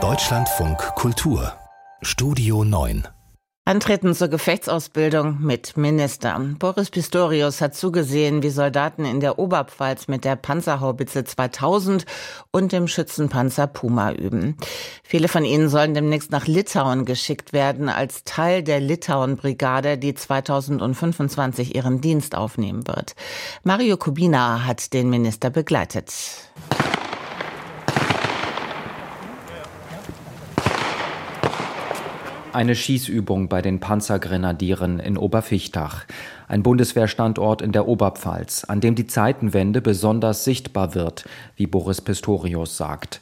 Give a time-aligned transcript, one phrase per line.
[0.00, 1.52] Deutschlandfunk Kultur
[2.00, 3.08] Studio 9
[3.64, 6.40] Antreten zur Gefechtsausbildung mit Minister.
[6.60, 12.06] Boris Pistorius hat zugesehen, wie Soldaten in der Oberpfalz mit der Panzerhaubitze 2000
[12.52, 14.56] und dem Schützenpanzer Puma üben.
[15.02, 21.74] Viele von ihnen sollen demnächst nach Litauen geschickt werden als Teil der Litauen-Brigade, die 2025
[21.74, 23.16] ihren Dienst aufnehmen wird.
[23.64, 26.14] Mario Kubina hat den Minister begleitet.
[32.52, 36.06] Eine Schießübung bei den Panzergrenadieren in Oberfichtach,
[36.48, 42.78] ein Bundeswehrstandort in der Oberpfalz, an dem die Zeitenwende besonders sichtbar wird, wie Boris Pistorius
[42.78, 43.20] sagt.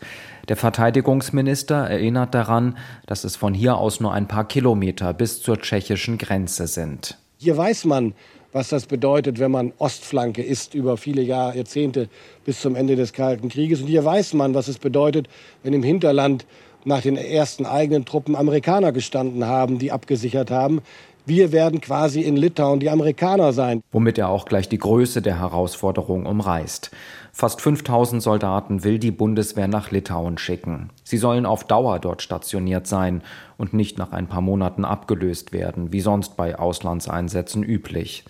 [0.49, 5.61] Der Verteidigungsminister erinnert daran, dass es von hier aus nur ein paar Kilometer bis zur
[5.61, 7.19] tschechischen Grenze sind.
[7.39, 8.15] Hier weiß man,
[8.53, 12.09] was das bedeutet, wenn man Ostflanke ist über viele Jahr, Jahrzehnte
[12.45, 13.81] bis zum Ende des Kalten Krieges.
[13.81, 15.29] Und hier weiß man, was es bedeutet,
[15.65, 16.47] wenn im Hinterland
[16.87, 20.81] nach den ersten eigenen Truppen Amerikaner gestanden haben, die abgesichert haben.
[21.29, 23.83] Wir werden quasi in Litauen die Amerikaner sein.
[23.91, 26.93] Womit er auch gleich die Größe der Herausforderung umreißt.
[27.33, 30.91] Fast 5000 Soldaten will die Bundeswehr nach Litauen schicken.
[31.03, 33.23] Sie sollen auf Dauer dort stationiert sein
[33.59, 38.25] und nicht nach ein paar Monaten abgelöst werden, wie sonst bei Auslandseinsätzen üblich.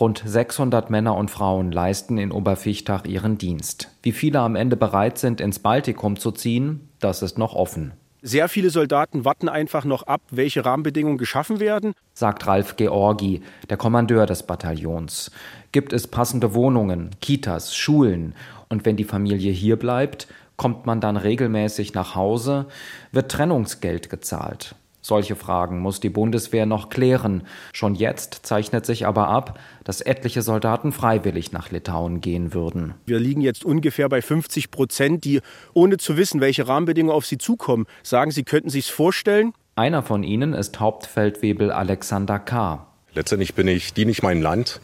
[0.00, 3.90] Rund 600 Männer und Frauen leisten in Oberfichtach ihren Dienst.
[4.02, 7.92] Wie viele am Ende bereit sind, ins Baltikum zu ziehen, das ist noch offen.
[8.20, 13.76] Sehr viele Soldaten warten einfach noch ab, welche Rahmenbedingungen geschaffen werden, sagt Ralf Georgi, der
[13.76, 15.30] Kommandeur des Bataillons.
[15.70, 18.34] Gibt es passende Wohnungen, Kitas, Schulen?
[18.68, 22.66] Und wenn die Familie hier bleibt, kommt man dann regelmäßig nach Hause?
[23.12, 24.74] Wird Trennungsgeld gezahlt?
[25.08, 27.44] Solche Fragen muss die Bundeswehr noch klären.
[27.72, 32.92] Schon jetzt zeichnet sich aber ab, dass etliche Soldaten freiwillig nach Litauen gehen würden.
[33.06, 35.40] Wir liegen jetzt ungefähr bei 50 Prozent, die,
[35.72, 39.54] ohne zu wissen, welche Rahmenbedingungen auf sie zukommen, sagen, sie könnten sich vorstellen.
[39.76, 42.86] Einer von ihnen ist Hauptfeldwebel Alexander K.
[43.14, 44.78] Letztendlich bin ich, diene ich mein Land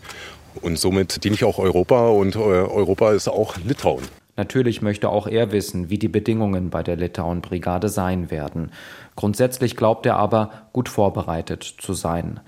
[0.63, 4.05] und somit diene ich auch Europa und äh, Europa ist auch Litauen.
[4.37, 8.73] Natürlich möchte auch er wissen, wie die Bedingungen bei der Litauen-Brigade sein werden.
[9.15, 12.41] Grundsätzlich glaubt er aber, gut vorbereitet zu sein.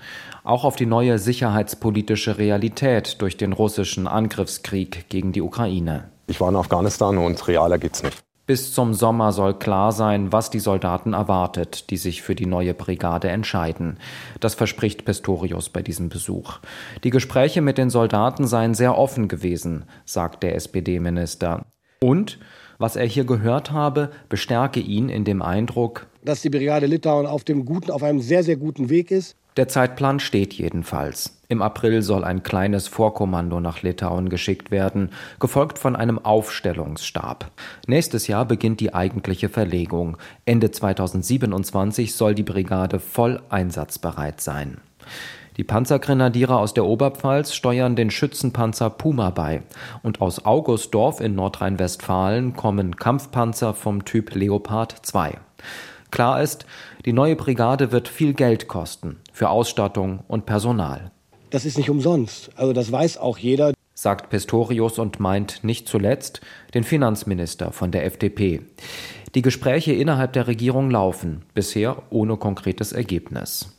[0.43, 6.09] Auch auf die neue sicherheitspolitische Realität durch den russischen Angriffskrieg gegen die Ukraine.
[6.27, 8.21] Ich war in Afghanistan und realer geht's nicht.
[8.47, 12.73] Bis zum Sommer soll klar sein, was die Soldaten erwartet, die sich für die neue
[12.73, 13.99] Brigade entscheiden.
[14.39, 16.59] Das verspricht Pistorius bei diesem Besuch.
[17.03, 21.65] Die Gespräche mit den Soldaten seien sehr offen gewesen, sagt der SPD-Minister.
[21.99, 22.39] Und,
[22.77, 27.43] was er hier gehört habe, bestärke ihn in dem Eindruck, dass die Brigade Litauen auf
[27.43, 29.35] dem guten, auf einem sehr, sehr guten Weg ist.
[29.55, 31.41] Der Zeitplan steht jedenfalls.
[31.47, 35.09] Im April soll ein kleines Vorkommando nach Litauen geschickt werden,
[35.39, 37.49] gefolgt von einem Aufstellungsstab.
[37.87, 40.17] Nächstes Jahr beginnt die eigentliche Verlegung.
[40.45, 44.77] Ende 2027 soll die Brigade voll einsatzbereit sein.
[45.57, 49.63] Die Panzergrenadiere aus der Oberpfalz steuern den Schützenpanzer Puma bei.
[50.03, 55.39] Und aus Augustdorf in Nordrhein-Westfalen kommen Kampfpanzer vom Typ Leopard 2.
[56.11, 56.67] Klar ist,
[57.05, 61.11] die neue Brigade wird viel Geld kosten für Ausstattung und Personal.
[61.49, 62.51] Das ist nicht umsonst.
[62.55, 63.73] Also das weiß auch jeder.
[63.95, 66.41] Sagt Pistorius und meint nicht zuletzt
[66.75, 68.61] den Finanzminister von der FDP.
[69.33, 73.76] Die Gespräche innerhalb der Regierung laufen, bisher ohne konkretes Ergebnis.